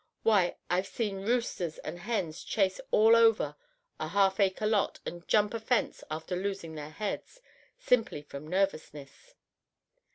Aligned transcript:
Why, 0.23 0.55
I've 0.67 0.87
seen 0.87 1.21
roosters 1.27 1.77
and 1.77 1.99
hens 1.99 2.43
chase 2.43 2.81
all 2.89 3.15
over 3.15 3.55
a 3.99 4.07
half 4.07 4.39
acre 4.39 4.65
lot 4.65 4.99
and 5.05 5.27
jump 5.27 5.53
a 5.53 5.59
fence 5.59 6.03
after 6.09 6.35
losing 6.35 6.73
their 6.73 6.89
heads, 6.89 7.39
simply 7.77 8.23
from 8.23 8.47
nervousness. 8.47 9.35